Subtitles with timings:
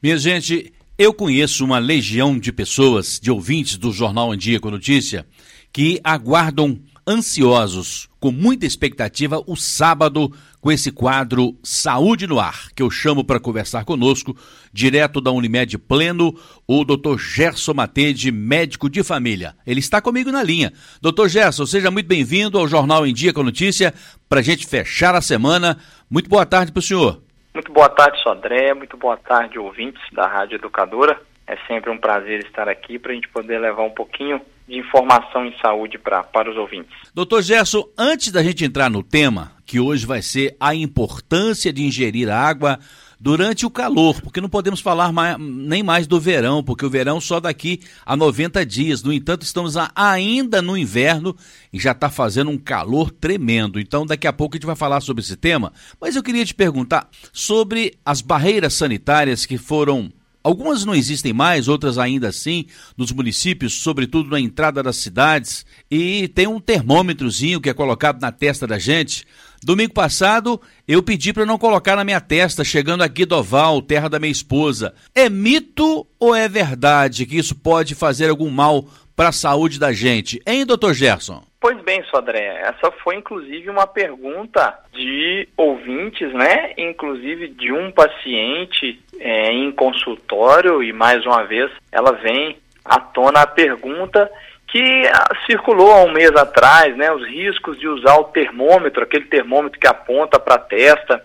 [0.00, 5.26] Minha gente, eu conheço uma legião de pessoas, de ouvintes do Jornal Andia com Notícia,
[5.72, 12.82] que aguardam ansiosos, com muita expectativa, o sábado com esse quadro Saúde no Ar, que
[12.82, 14.36] eu chamo para conversar conosco,
[14.72, 16.32] direto da Unimed Pleno,
[16.64, 17.18] o Dr.
[17.18, 19.56] Gerson Matede, médico de família.
[19.66, 20.72] Ele está comigo na linha.
[21.02, 21.26] Dr.
[21.26, 23.92] Gerson, seja muito bem-vindo ao Jornal em Dia com Notícia,
[24.28, 25.76] para a gente fechar a semana.
[26.08, 27.27] Muito boa tarde para o senhor.
[27.54, 28.74] Muito boa tarde, Sodré.
[28.74, 31.20] Muito boa tarde, ouvintes da Rádio Educadora.
[31.46, 35.46] É sempre um prazer estar aqui para a gente poder levar um pouquinho de informação
[35.46, 36.94] em saúde pra, para os ouvintes.
[37.14, 41.82] Doutor Gerson, antes da gente entrar no tema, que hoje vai ser a importância de
[41.82, 42.78] ingerir água
[43.20, 47.20] durante o calor, porque não podemos falar mais, nem mais do verão, porque o verão
[47.20, 49.02] só daqui a 90 dias.
[49.02, 51.36] No entanto, estamos ainda no inverno
[51.72, 53.80] e já está fazendo um calor tremendo.
[53.80, 55.72] Então, daqui a pouco a gente vai falar sobre esse tema.
[56.00, 61.68] Mas eu queria te perguntar sobre as barreiras sanitárias que foram Algumas não existem mais,
[61.68, 62.64] outras ainda assim,
[62.96, 65.66] nos municípios, sobretudo na entrada das cidades.
[65.90, 69.26] E tem um termômetrozinho que é colocado na testa da gente.
[69.62, 74.08] Domingo passado, eu pedi para não colocar na minha testa, chegando aqui do Oval, terra
[74.08, 74.94] da minha esposa.
[75.14, 78.84] É mito ou é verdade que isso pode fazer algum mal
[79.16, 80.40] para a saúde da gente?
[80.46, 81.42] Hein, doutor Gerson?
[81.60, 86.72] Pois bem, Sodré, essa foi inclusive uma pergunta de ouvintes, né?
[86.78, 93.42] Inclusive de um paciente é, em consultório, e mais uma vez ela vem à tona
[93.42, 94.30] a pergunta
[94.68, 97.10] que ah, circulou há um mês atrás, né?
[97.10, 101.24] Os riscos de usar o termômetro, aquele termômetro que aponta para a testa,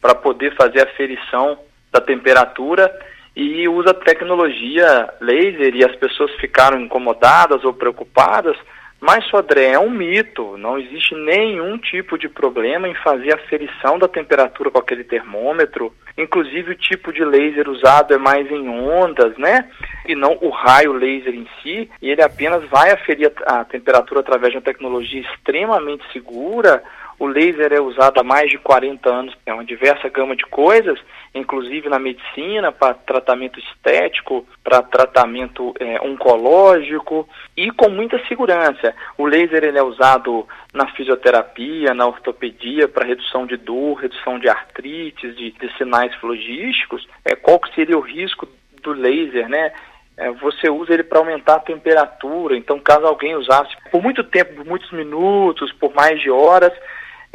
[0.00, 1.58] para poder fazer a ferição
[1.92, 2.92] da temperatura
[3.36, 8.56] e usa tecnologia laser e as pessoas ficaram incomodadas ou preocupadas
[9.00, 10.56] mas, Sodré, é um mito.
[10.56, 15.92] Não existe nenhum tipo de problema em fazer a aferição da temperatura com aquele termômetro.
[16.16, 19.68] Inclusive, o tipo de laser usado é mais em ondas, né?
[20.06, 21.90] E não o raio laser em si.
[22.00, 26.82] E ele apenas vai aferir a, a temperatura através de uma tecnologia extremamente segura
[27.18, 30.98] o laser é usado há mais de 40 anos, é uma diversa gama de coisas,
[31.34, 38.94] inclusive na medicina, para tratamento estético, para tratamento é, oncológico e com muita segurança.
[39.16, 44.48] O laser ele é usado na fisioterapia, na ortopedia, para redução de dor, redução de
[44.48, 47.06] artrites, de, de sinais flogísticos.
[47.24, 48.48] É, qual que seria o risco
[48.82, 49.72] do laser, né?
[50.16, 52.56] é, você usa ele para aumentar a temperatura.
[52.56, 56.72] Então, caso alguém usasse por muito tempo, por muitos minutos, por mais de horas,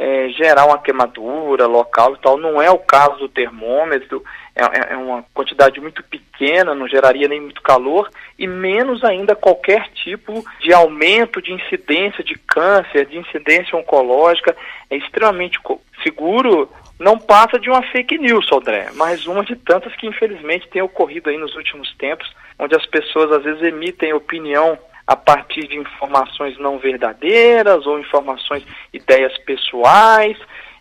[0.00, 2.38] é, gerar uma queimadura local e tal.
[2.38, 4.24] Não é o caso do termômetro,
[4.56, 9.36] é, é, é, uma quantidade muito pequena, não geraria nem muito calor, e menos ainda
[9.36, 14.56] qualquer tipo de aumento de incidência de câncer, de incidência oncológica.
[14.88, 15.60] É extremamente
[16.02, 20.80] seguro, não passa de uma fake news, Sodré, mas uma de tantas que infelizmente tem
[20.80, 22.26] ocorrido aí nos últimos tempos,
[22.58, 24.78] onde as pessoas às vezes emitem opinião
[25.10, 30.38] a partir de informações não verdadeiras ou informações, ideias pessoais,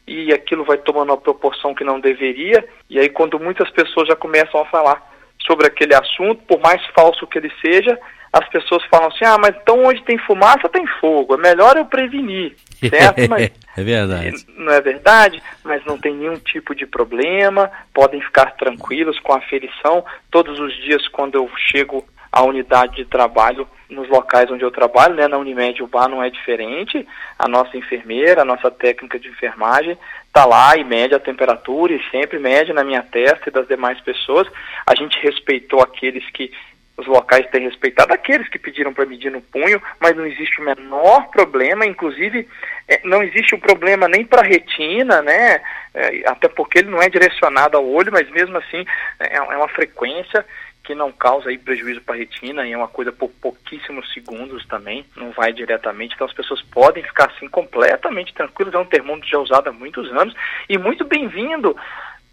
[0.08, 4.16] e aquilo vai tomando uma proporção que não deveria, e aí quando muitas pessoas já
[4.16, 5.02] começam a falar
[5.48, 7.98] sobre aquele assunto, por mais falso que ele seja,
[8.32, 11.86] as pessoas falam assim, ah, mas então onde tem fumaça tem fogo, é melhor eu
[11.86, 12.56] prevenir,
[12.88, 13.28] certo?
[13.28, 14.46] Mas é verdade.
[14.56, 19.38] Não é verdade, mas não tem nenhum tipo de problema, podem ficar tranquilos com a
[19.38, 20.06] aferição.
[20.30, 25.16] Todos os dias quando eu chego à unidade de trabalho, nos locais onde eu trabalho,
[25.16, 27.08] né, na Unimed o bar não é diferente.
[27.38, 29.98] A nossa enfermeira, a nossa técnica de enfermagem
[30.28, 34.00] está lá e mede a temperatura e sempre mede na minha testa e das demais
[34.02, 34.48] pessoas.
[34.86, 36.52] A gente respeitou aqueles que
[37.00, 40.66] os locais têm respeitado aqueles que pediram para medir no punho, mas não existe o
[40.66, 42.46] menor problema, inclusive
[42.88, 45.62] é, não existe um problema nem para a retina, né?
[45.94, 48.86] É, até porque ele não é direcionado ao olho, mas mesmo assim
[49.20, 50.46] é, é uma frequência
[50.90, 54.66] que não causa aí prejuízo para a retina e é uma coisa por pouquíssimos segundos
[54.66, 59.30] também, não vai diretamente, então as pessoas podem ficar assim completamente tranquilas, é um termômetro
[59.30, 60.34] já usado há muitos anos
[60.68, 61.78] e muito bem-vindo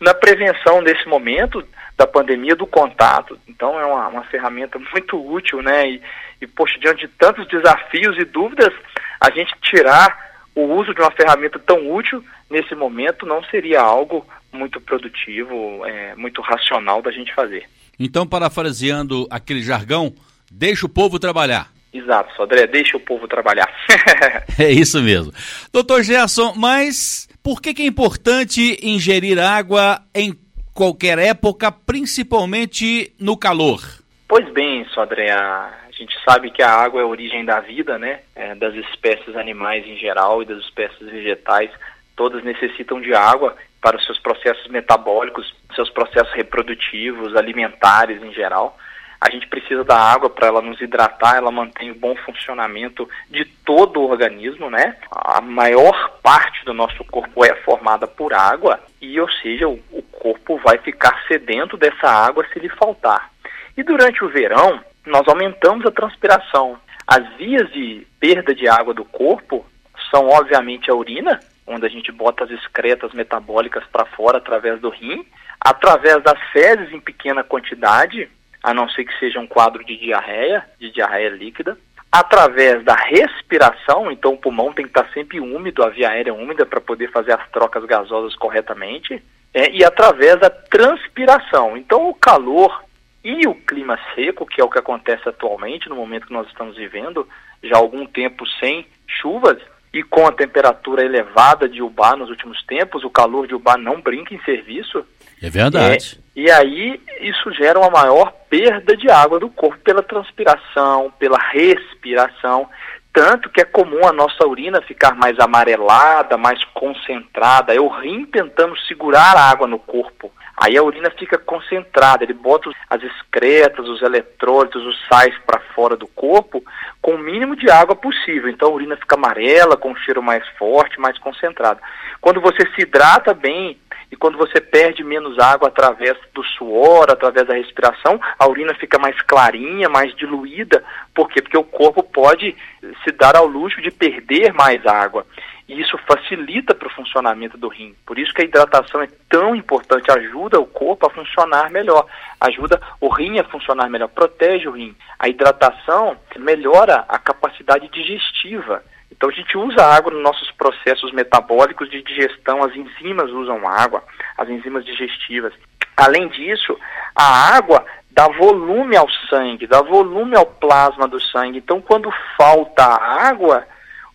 [0.01, 1.63] na prevenção nesse momento
[1.99, 3.39] da pandemia do contato.
[3.47, 5.91] Então é uma, uma ferramenta muito útil, né?
[5.91, 6.03] E,
[6.41, 8.73] e, poxa, diante de tantos desafios e dúvidas,
[9.21, 14.27] a gente tirar o uso de uma ferramenta tão útil nesse momento não seria algo
[14.51, 17.69] muito produtivo, é, muito racional da gente fazer.
[17.99, 20.15] Então, parafraseando aquele jargão,
[20.51, 21.71] deixa o povo trabalhar.
[21.93, 23.73] Exato, Sodré, deixa o povo trabalhar.
[24.59, 25.33] é isso mesmo.
[25.73, 30.35] Doutor Gerson, mas por que, que é importante ingerir água em
[30.75, 33.81] qualquer época, principalmente no calor?
[34.29, 38.21] Pois bem, Sodré, a gente sabe que a água é a origem da vida, né?
[38.35, 41.71] É, das espécies animais em geral e das espécies vegetais,
[42.15, 48.77] todas necessitam de água para os seus processos metabólicos, seus processos reprodutivos, alimentares em geral.
[49.21, 53.45] A gente precisa da água para ela nos hidratar, ela mantém o bom funcionamento de
[53.45, 54.97] todo o organismo, né?
[55.13, 60.03] A maior parte do nosso corpo é formada por água e, ou seja, o, o
[60.03, 63.31] corpo vai ficar sedento dessa água se lhe faltar.
[63.77, 66.77] E durante o verão, nós aumentamos a transpiração.
[67.07, 69.65] As vias de perda de água do corpo
[70.11, 74.89] são, obviamente, a urina, onde a gente bota as excretas metabólicas para fora através do
[74.89, 75.27] rim,
[75.61, 78.29] através das fezes em pequena quantidade,
[78.63, 81.77] a não ser que seja um quadro de diarreia, de diarreia líquida,
[82.11, 86.65] através da respiração, então o pulmão tem que estar sempre úmido, a via aérea úmida
[86.65, 89.23] para poder fazer as trocas gasosas corretamente,
[89.53, 91.77] é, e através da transpiração.
[91.77, 92.85] Então o calor
[93.25, 96.77] e o clima seco, que é o que acontece atualmente no momento que nós estamos
[96.77, 97.29] vivendo,
[97.63, 99.59] já há algum tempo sem chuvas,
[99.97, 104.03] e com a temperatura elevada de Ubá nos últimos tempos, o calor de Ubá não
[104.03, 105.03] brinca em serviço.
[105.43, 106.21] É verdade.
[106.37, 111.39] É, e aí isso gera uma maior perda de água do corpo pela transpiração, pela
[111.39, 112.69] respiração,
[113.11, 117.75] tanto que é comum a nossa urina ficar mais amarelada, mais concentrada.
[117.75, 120.31] É o rim tentando segurar a água no corpo.
[120.57, 125.97] Aí a urina fica concentrada, ele bota as excretas, os eletrólitos, os sais para fora
[125.97, 126.65] do corpo
[127.03, 128.49] com o mínimo de água possível.
[128.49, 131.81] Então a urina fica amarela, com um cheiro mais forte, mais concentrado.
[132.21, 133.79] Quando você se hidrata bem
[134.11, 138.99] e quando você perde menos água através do suor, através da respiração, a urina fica
[138.99, 140.83] mais clarinha, mais diluída.
[141.15, 141.43] Por quê?
[141.43, 142.57] Porque o corpo pode
[143.05, 145.27] se dar ao luxo de perder mais água
[145.69, 147.95] e isso facilita para o funcionamento do rim.
[148.07, 152.07] Por isso que a hidratação é tão importante, ajuda o corpo a funcionar melhor,
[152.41, 154.95] ajuda o rim a funcionar melhor, protege o rim.
[155.19, 158.83] A hidratação melhora a capacidade digestiva.
[159.11, 164.05] Então a gente usa água nos nossos processos metabólicos de digestão, as enzimas usam água,
[164.37, 165.53] as enzimas digestivas.
[165.97, 166.79] Além disso,
[167.15, 171.59] a água dá volume ao sangue, dá volume ao plasma do sangue.
[171.59, 173.67] Então quando falta água,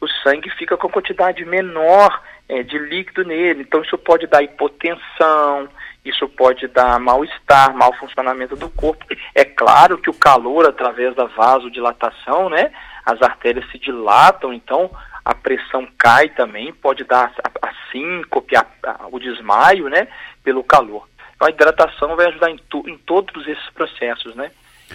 [0.02, 3.62] o sangue fica com quantidade menor é, de líquido nele.
[3.62, 5.70] Então isso pode dar hipotensão,
[6.04, 9.06] isso pode dar mal-estar, mau funcionamento do corpo.
[9.36, 12.72] É claro que o calor, através da vasodilatação, né,
[13.06, 14.90] as artérias se dilatam, então
[15.24, 20.08] a pressão cai também, pode dar a, a síncope, a, a, o desmaio, né,
[20.44, 21.08] pelo calor.
[21.36, 24.52] Então a hidratação vai ajudar em, tu, em todos esses processos, né.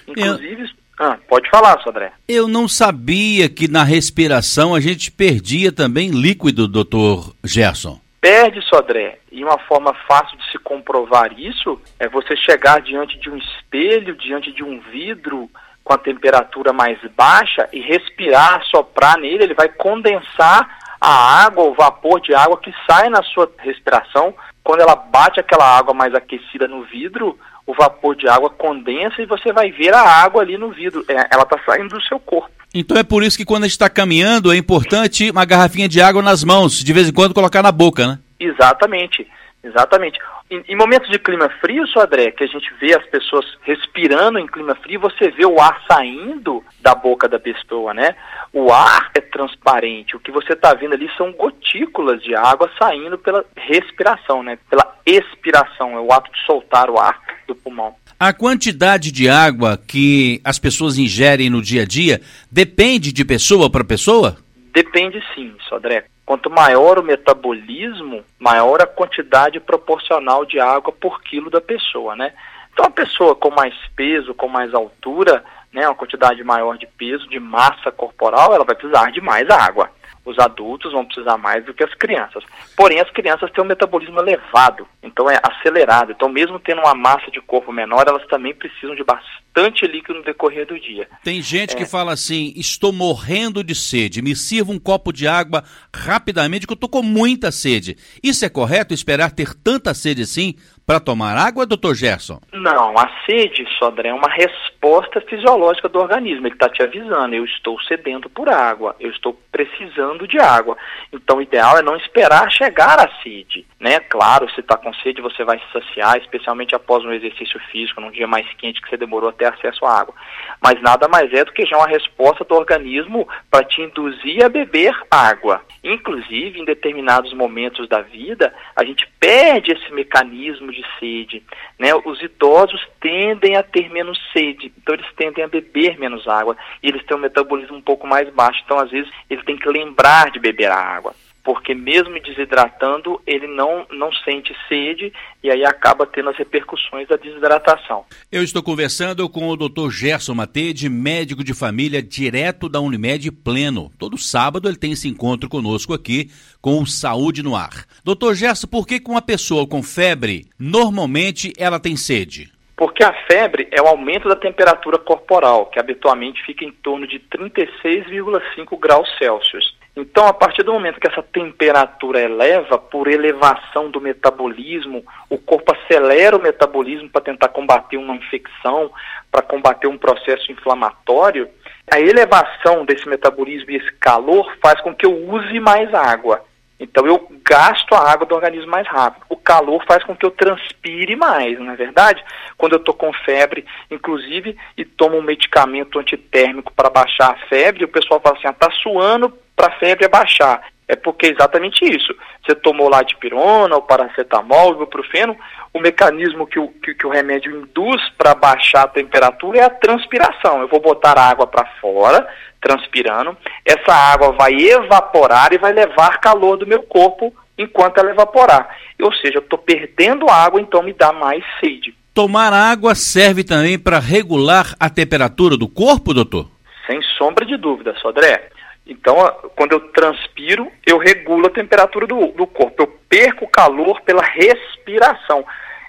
[0.08, 0.75] Inclusive...
[0.98, 2.12] Ah, pode falar, Sodré.
[2.26, 8.00] Eu não sabia que na respiração a gente perdia também líquido, doutor Gerson.
[8.20, 9.18] Perde, Sodré.
[9.30, 14.16] E uma forma fácil de se comprovar isso é você chegar diante de um espelho,
[14.16, 15.50] diante de um vidro
[15.84, 20.68] com a temperatura mais baixa e respirar, soprar nele, ele vai condensar
[21.00, 24.34] a água, o vapor de água que sai na sua respiração.
[24.64, 29.26] Quando ela bate aquela água mais aquecida no vidro, o vapor de água condensa e
[29.26, 31.04] você vai ver a água ali no vidro.
[31.08, 32.50] É, ela está saindo do seu corpo.
[32.72, 36.00] Então é por isso que quando a gente está caminhando é importante uma garrafinha de
[36.00, 38.18] água nas mãos, de vez em quando colocar na boca, né?
[38.38, 39.26] Exatamente,
[39.62, 40.18] exatamente.
[40.50, 44.46] Em, em momentos de clima frio, André, que a gente vê as pessoas respirando em
[44.46, 48.14] clima frio, você vê o ar saindo da boca da pessoa, né?
[48.52, 50.16] O ar é transparente.
[50.16, 54.58] O que você está vendo ali são gotículas de água saindo pela respiração, né?
[54.70, 57.94] Pela expiração, é o ato de soltar o ar do pulmão.
[58.18, 62.20] A quantidade de água que as pessoas ingerem no dia a dia
[62.50, 64.38] depende de pessoa para pessoa?
[64.76, 66.04] Depende sim, Sodré.
[66.26, 72.34] Quanto maior o metabolismo, maior a quantidade proporcional de água por quilo da pessoa, né?
[72.76, 75.42] Então, a pessoa com mais peso, com mais altura,
[75.72, 79.90] né, uma quantidade maior de peso, de massa corporal, ela vai precisar de mais água
[80.26, 82.42] os adultos vão precisar mais do que as crianças.
[82.76, 86.10] Porém, as crianças têm um metabolismo elevado, então é acelerado.
[86.10, 90.24] Então, mesmo tendo uma massa de corpo menor, elas também precisam de bastante líquido no
[90.24, 91.08] decorrer do dia.
[91.22, 91.76] Tem gente é.
[91.76, 95.62] que fala assim: estou morrendo de sede, me sirva um copo de água
[95.94, 97.96] rapidamente, que eu estou com muita sede.
[98.20, 102.40] Isso é correto esperar ter tanta sede assim para tomar água, doutor Gerson?
[102.52, 106.46] Não, a sede, Sodré, é uma resposta fisiológica do organismo.
[106.46, 110.76] Ele está te avisando, eu estou sedento por água, eu estou precisando de água.
[111.12, 113.66] Então, o ideal é não esperar chegar à sede.
[113.80, 113.98] Né?
[113.98, 118.12] Claro, se está com sede, você vai se saciar, especialmente após um exercício físico, num
[118.12, 120.14] dia mais quente que você demorou a ter acesso à água.
[120.62, 124.48] Mas nada mais é do que já uma resposta do organismo para te induzir a
[124.48, 125.62] beber água.
[125.82, 131.42] Inclusive, em determinados momentos da vida, a gente perde esse mecanismo de sede.
[131.78, 131.94] Né?
[131.94, 136.88] Os idosos tendem a ter menos sede, então eles tendem a beber menos água e
[136.88, 138.60] eles têm um metabolismo um pouco mais baixo.
[138.64, 141.14] Então, às vezes, eles têm que lembrar de beber a água.
[141.46, 145.12] Porque mesmo desidratando, ele não, não sente sede
[145.44, 148.04] e aí acaba tendo as repercussões da desidratação.
[148.32, 149.88] Eu estou conversando com o Dr.
[149.90, 153.92] Gerson Matede, médico de família direto da Unimed Pleno.
[153.96, 157.86] Todo sábado ele tem esse encontro conosco aqui com o Saúde no Ar.
[158.02, 162.50] Doutor Gerson, por que uma pessoa com febre, normalmente ela tem sede?
[162.76, 167.20] Porque a febre é o aumento da temperatura corporal, que habitualmente fica em torno de
[167.20, 169.75] 36,5 graus Celsius.
[169.96, 175.74] Então, a partir do momento que essa temperatura eleva, por elevação do metabolismo, o corpo
[175.74, 178.90] acelera o metabolismo para tentar combater uma infecção,
[179.32, 181.48] para combater um processo inflamatório.
[181.90, 186.44] A elevação desse metabolismo e esse calor faz com que eu use mais água.
[186.78, 189.24] Então eu gasto a água do organismo mais rápido.
[189.30, 192.22] O calor faz com que eu transpire mais, não é verdade?
[192.58, 197.84] Quando eu estou com febre, inclusive, e tomo um medicamento antitérmico para baixar a febre,
[197.84, 200.62] o pessoal fala assim, ah, tá suando para a febre abaixar.
[200.88, 202.14] É porque é exatamente isso.
[202.44, 205.36] Você tomou lá de pirona, o paracetamol, o ibuprofeno,
[205.74, 209.70] o mecanismo que o, que, que o remédio induz para baixar a temperatura é a
[209.70, 210.60] transpiração.
[210.60, 212.28] Eu vou botar a água para fora,
[212.60, 218.76] transpirando, essa água vai evaporar e vai levar calor do meu corpo enquanto ela evaporar.
[219.00, 221.94] Ou seja, eu estou perdendo água, então me dá mais sede.
[222.14, 226.48] Tomar água serve também para regular a temperatura do corpo, doutor?
[226.86, 228.48] Sem sombra de dúvida, Sodré.
[228.86, 229.16] Então,
[229.56, 232.82] quando eu transpiro, eu regulo a temperatura do, do corpo.
[232.82, 235.44] Eu perco calor pela respiração.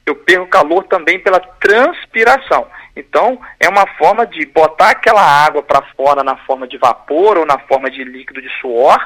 [0.05, 2.67] Eu perco calor também pela transpiração.
[2.95, 7.45] Então, é uma forma de botar aquela água para fora na forma de vapor ou
[7.45, 8.97] na forma de líquido de suor,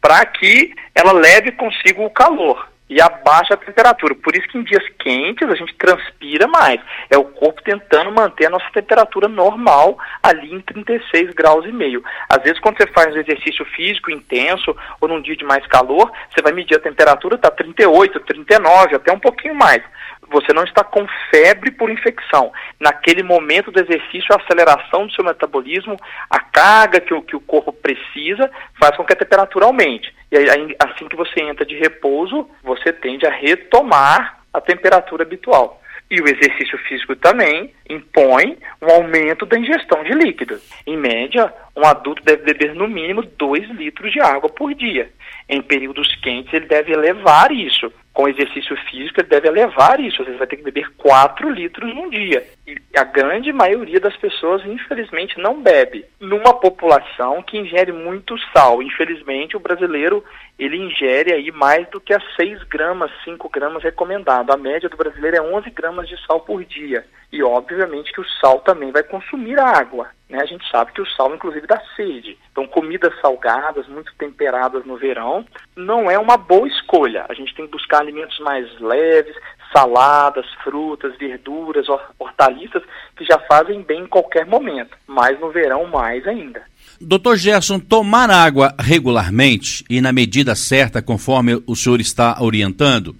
[0.00, 3.08] para que ela leve consigo o calor e a
[3.56, 4.14] temperatura.
[4.14, 6.80] Por isso que em dias quentes a gente transpira mais.
[7.10, 12.02] É o corpo tentando manter a nossa temperatura normal ali em 36 graus e meio.
[12.28, 16.10] Às vezes quando você faz um exercício físico intenso ou num dia de mais calor,
[16.30, 19.82] você vai medir a temperatura, está 38, 39, até um pouquinho mais
[20.30, 22.52] você não está com febre por infecção.
[22.78, 25.96] Naquele momento do exercício, a aceleração do seu metabolismo,
[26.30, 30.14] a carga que o, que o corpo precisa, faz com que a temperatura aumente.
[30.30, 35.80] E aí, assim que você entra de repouso, você tende a retomar a temperatura habitual.
[36.10, 40.66] E o exercício físico também impõe um aumento da ingestão de líquidos.
[40.86, 45.10] Em média, um adulto deve beber no mínimo 2 litros de água por dia.
[45.46, 50.24] Em períodos quentes, ele deve elevar isso com exercício físico, ele deve elevar isso.
[50.24, 52.44] Você vai ter que beber 4 litros num dia.
[52.66, 56.04] E a grande maioria das pessoas, infelizmente, não bebe.
[56.18, 58.82] Numa população que ingere muito sal.
[58.82, 60.24] Infelizmente, o brasileiro
[60.58, 64.50] ele ingere aí mais do que as 6 gramas, 5 gramas recomendado.
[64.50, 67.06] A média do brasileiro é 11 gramas de sal por dia.
[67.30, 70.08] E obviamente que o sal também vai consumir água.
[70.28, 70.40] Né?
[70.40, 72.38] A gente sabe que o sal, inclusive, dá sede.
[72.50, 75.44] Então, comidas salgadas, muito temperadas no verão,
[75.76, 77.26] não é uma boa escolha.
[77.28, 79.36] A gente tem que buscar alimentos mais leves,
[79.72, 81.86] saladas, frutas, verduras,
[82.18, 82.82] hortaliças,
[83.16, 86.62] que já fazem bem em qualquer momento, mas no verão mais ainda.
[87.00, 93.14] Doutor Gerson, tomar água regularmente e na medida certa, conforme o senhor está orientando,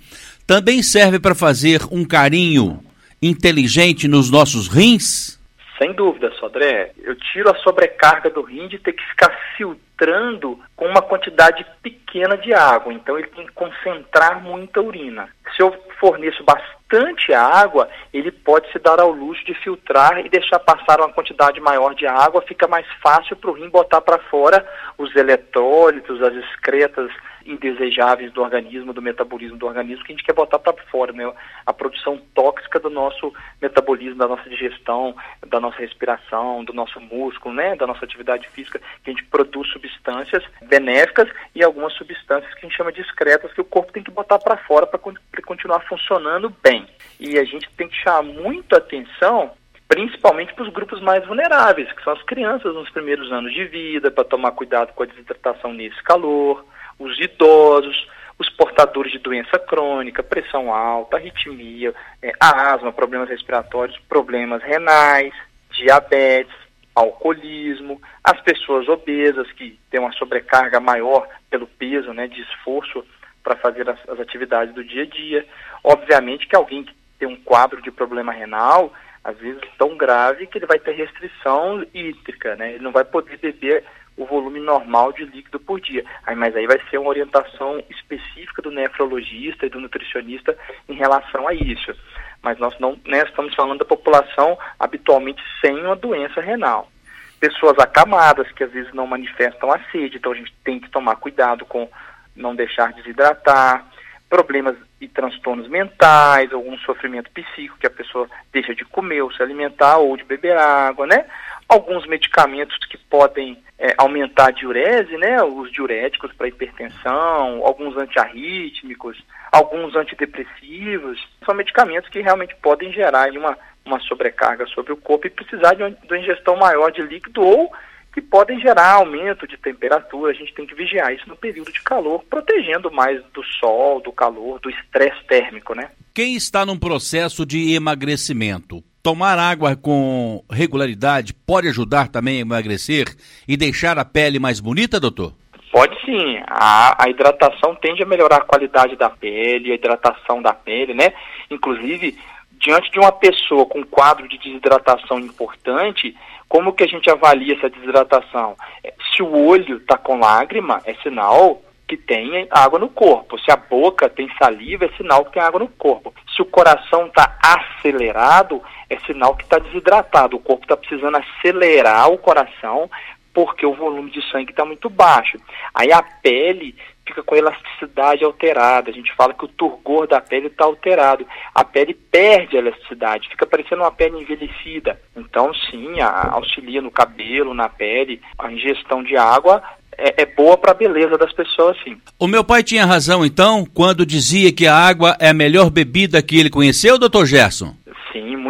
[0.46, 2.82] também serve para fazer um carinho
[3.22, 5.38] inteligente nos nossos rins?
[5.78, 6.92] Sem dúvida, Sodré.
[6.98, 12.36] Eu tiro a sobrecarga do rim de ter que ficar filtrando com uma quantidade pequena
[12.36, 12.92] de água.
[12.92, 15.28] Então ele tem que concentrar muita urina.
[15.56, 20.58] Se eu forneço bastante água, ele pode se dar ao luxo de filtrar e deixar
[20.58, 22.42] passar uma quantidade maior de água.
[22.42, 27.10] Fica mais fácil para o rim botar para fora os eletrólitos, as excretas
[27.48, 31.32] indesejáveis do organismo, do metabolismo do organismo, que a gente quer botar para fora, né?
[31.64, 37.54] A produção tóxica do nosso metabolismo, da nossa digestão, da nossa respiração, do nosso músculo,
[37.54, 37.74] né?
[37.74, 42.68] Da nossa atividade física, que a gente produz substâncias benéficas e algumas substâncias que a
[42.68, 45.00] gente chama de excretas, que o corpo tem que botar para fora para
[45.44, 46.86] continuar funcionando bem.
[47.18, 49.52] E a gente tem que chamar muito atenção
[49.88, 54.10] principalmente para os grupos mais vulneráveis, que são as crianças nos primeiros anos de vida,
[54.10, 56.62] para tomar cuidado com a desidratação nesse calor,
[56.98, 58.06] os idosos,
[58.38, 65.32] os portadores de doença crônica, pressão alta, arritmia, é, asma, problemas respiratórios, problemas renais,
[65.70, 66.54] diabetes,
[66.94, 73.04] alcoolismo, as pessoas obesas que têm uma sobrecarga maior pelo peso, né, de esforço
[73.42, 75.46] para fazer as, as atividades do dia a dia.
[75.82, 78.92] Obviamente que alguém que tem um quadro de problema renal,
[79.24, 82.74] às vezes tão grave que ele vai ter restrição hídrica, né?
[82.74, 83.84] Ele não vai poder beber
[84.18, 86.04] o volume normal de líquido por dia.
[86.26, 90.58] Aí, mas aí vai ser uma orientação específica do nefrologista e do nutricionista
[90.88, 91.94] em relação a isso.
[92.42, 96.90] Mas nós não né, estamos falando da população habitualmente sem uma doença renal.
[97.38, 101.14] Pessoas acamadas que às vezes não manifestam a sede, então a gente tem que tomar
[101.16, 101.88] cuidado com
[102.34, 103.86] não deixar desidratar,
[104.28, 109.40] problemas e transtornos mentais, algum sofrimento psíquico que a pessoa deixa de comer ou se
[109.40, 111.24] alimentar ou de beber água, né?
[111.68, 115.42] Alguns medicamentos que podem é, aumentar a diurese, né?
[115.42, 119.16] Os diuréticos para hipertensão, alguns antiarrítmicos,
[119.52, 125.30] alguns antidepressivos, são medicamentos que realmente podem gerar uma, uma sobrecarga sobre o corpo e
[125.30, 127.72] precisar de uma, de uma ingestão maior de líquido ou
[128.12, 130.32] que podem gerar aumento de temperatura.
[130.32, 134.10] A gente tem que vigiar isso no período de calor, protegendo mais do sol, do
[134.10, 135.90] calor, do estresse térmico, né?
[136.12, 143.06] Quem está num processo de emagrecimento, tomar água com regularidade pode ajudar também a emagrecer
[143.48, 145.32] e deixar a pele mais bonita, doutor?
[145.72, 146.42] Pode sim.
[146.46, 151.14] A, a hidratação tende a melhorar a qualidade da pele, a hidratação da pele, né?
[151.50, 152.18] Inclusive,
[152.60, 156.14] diante de uma pessoa com quadro de desidratação importante,
[156.46, 158.56] como que a gente avalia essa desidratação?
[158.84, 163.38] É, se o olho está com lágrima, é sinal que tem água no corpo.
[163.40, 166.12] Se a boca tem saliva, é sinal que tem água no corpo.
[166.36, 170.36] Se o coração está acelerado, é sinal que está desidratado.
[170.36, 172.90] O corpo está precisando acelerar o coração
[173.32, 175.38] porque o volume de sangue está muito baixo.
[175.72, 176.74] Aí a pele
[177.06, 178.90] fica com elasticidade alterada.
[178.90, 181.26] A gente fala que o turgor da pele está alterado.
[181.54, 185.00] A pele perde a elasticidade, fica parecendo uma pele envelhecida.
[185.16, 188.20] Então, sim, auxilia no cabelo, na pele.
[188.38, 189.62] A ingestão de água
[189.96, 191.96] é, é boa para a beleza das pessoas, sim.
[192.18, 196.22] O meu pai tinha razão, então, quando dizia que a água é a melhor bebida
[196.22, 197.74] que ele conheceu, doutor Gerson?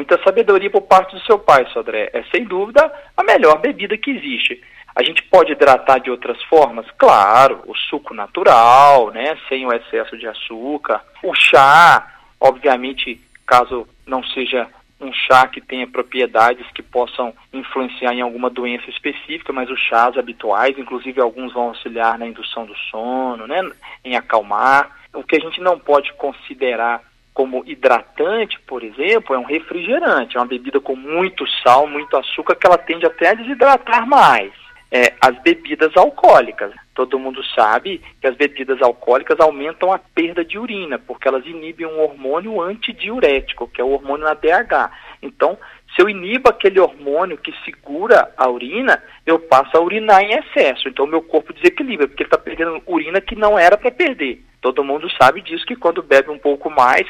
[0.08, 2.08] Muita sabedoria por parte do seu pai, Sodré.
[2.14, 4.58] É, sem dúvida, a melhor bebida que existe.
[4.96, 6.86] A gente pode hidratar de outras formas?
[6.92, 11.02] Claro, o suco natural, né, sem o excesso de açúcar.
[11.22, 12.10] O chá,
[12.40, 14.66] obviamente, caso não seja
[14.98, 20.16] um chá que tenha propriedades que possam influenciar em alguma doença específica, mas os chás
[20.16, 23.60] habituais, inclusive alguns vão auxiliar na indução do sono, né,
[24.02, 24.90] em acalmar.
[25.12, 27.02] O que a gente não pode considerar
[27.38, 32.56] como hidratante, por exemplo, é um refrigerante, é uma bebida com muito sal, muito açúcar,
[32.56, 34.50] que ela tende até a desidratar mais
[34.90, 36.72] é, as bebidas alcoólicas.
[36.96, 41.86] Todo mundo sabe que as bebidas alcoólicas aumentam a perda de urina, porque elas inibem
[41.86, 44.90] um hormônio antidiurético, que é o hormônio ADH.
[45.22, 45.56] Então,
[45.94, 50.88] se eu inibo aquele hormônio que segura a urina, eu passo a urinar em excesso.
[50.88, 54.42] Então, meu corpo desequilibra, porque ele está perdendo urina que não era para perder.
[54.60, 57.06] Todo mundo sabe disso, que quando bebe um pouco mais,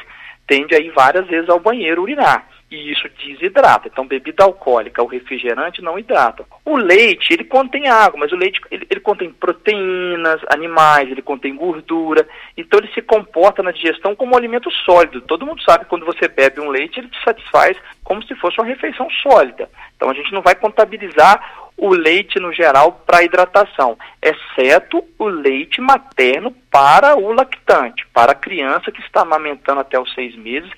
[0.49, 3.87] tende a ir várias vezes ao banheiro urinar e isso desidrata.
[3.87, 6.45] Então, bebida alcoólica, o refrigerante não hidrata.
[6.63, 11.55] O leite, ele contém água, mas o leite ele, ele, contém proteínas, animais, ele contém
[11.55, 12.27] gordura.
[12.55, 15.21] Então, ele se comporta na digestão como um alimento sólido.
[15.21, 18.59] Todo mundo sabe que quando você bebe um leite, ele te satisfaz como se fosse
[18.59, 19.69] uma refeição sólida.
[19.95, 25.79] Então, a gente não vai contabilizar o leite no geral para hidratação, exceto o leite
[25.81, 30.69] materno para o lactante, para a criança que está amamentando até os seis meses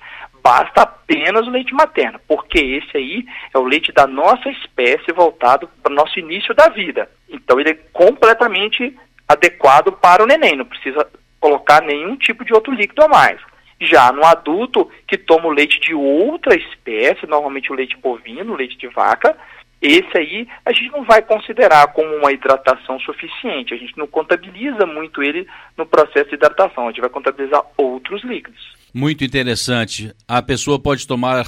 [0.42, 5.68] basta apenas o leite materno, porque esse aí é o leite da nossa espécie voltado
[5.82, 7.08] para o nosso início da vida.
[7.28, 8.96] Então ele é completamente
[9.28, 11.08] adequado para o neném, não precisa
[11.40, 13.40] colocar nenhum tipo de outro líquido a mais.
[13.80, 18.56] Já no adulto que toma o leite de outra espécie, normalmente o leite bovino, o
[18.56, 19.36] leite de vaca,
[19.82, 24.86] esse aí a gente não vai considerar como uma hidratação suficiente, a gente não contabiliza
[24.86, 25.44] muito ele
[25.76, 28.60] no processo de hidratação, a gente vai contabilizar outros líquidos.
[28.94, 30.14] Muito interessante.
[30.28, 31.44] A pessoa pode tomar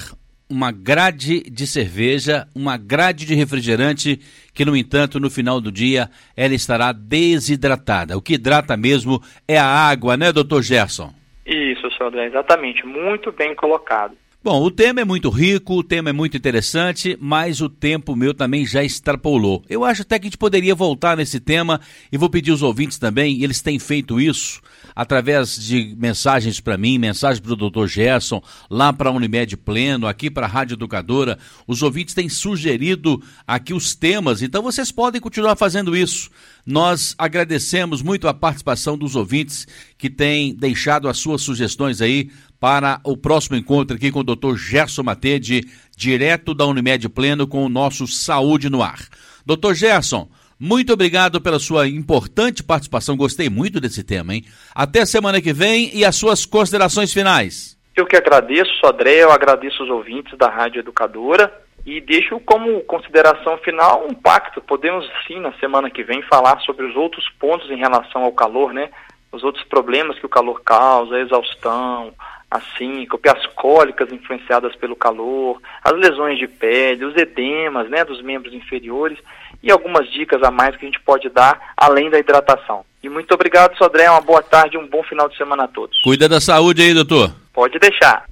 [0.49, 4.19] uma grade de cerveja, uma grade de refrigerante,
[4.53, 8.17] que no entanto no final do dia ela estará desidratada.
[8.17, 11.13] O que hidrata mesmo é a água, né, doutor Gerson?
[11.45, 12.85] Isso, senhor André, exatamente.
[12.85, 14.15] Muito bem colocado.
[14.45, 18.31] Bom, o tema é muito rico, o tema é muito interessante, mas o tempo meu
[18.31, 19.63] também já extrapolou.
[19.67, 21.81] Eu acho até que a gente poderia voltar nesse tema
[22.11, 24.61] e vou pedir aos ouvintes também, eles têm feito isso
[24.95, 30.05] através de mensagens para mim, mensagens para o doutor Gerson, lá para a Unimed Pleno,
[30.05, 31.39] aqui para a Rádio Educadora.
[31.67, 36.29] Os ouvintes têm sugerido aqui os temas, então vocês podem continuar fazendo isso.
[36.65, 42.29] Nós agradecemos muito a participação dos ouvintes que têm deixado as suas sugestões aí
[42.65, 44.55] para o próximo encontro aqui com o Dr.
[44.55, 45.61] Gerson Matede,
[45.95, 48.97] direto da Unimed Pleno, com o nosso Saúde no Ar.
[49.45, 50.27] Doutor Gerson,
[50.59, 53.15] muito obrigado pela sua importante participação.
[53.15, 54.43] Gostei muito desse tema, hein?
[54.73, 57.77] Até semana que vem e as suas considerações finais.
[57.95, 61.53] Eu que agradeço, Sodré, eu agradeço os ouvintes da Rádio Educadora
[61.85, 64.59] e deixo como consideração final um pacto.
[64.59, 68.73] Podemos sim, na semana que vem, falar sobre os outros pontos em relação ao calor,
[68.73, 68.89] né?
[69.31, 72.13] Os outros problemas que o calor causa, a exaustão,
[72.55, 78.21] a síncope, as cólicas influenciadas pelo calor, as lesões de pele, os edemas né, dos
[78.21, 79.17] membros inferiores
[79.61, 82.85] e algumas dicas a mais que a gente pode dar além da hidratação.
[83.03, 84.09] E muito obrigado, Sodré.
[84.09, 85.99] Uma boa tarde, um bom final de semana a todos.
[86.01, 87.31] Cuida da saúde aí, doutor.
[87.53, 88.25] Pode deixar.